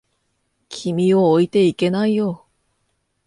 [0.67, 2.47] 君を置いていけないよ。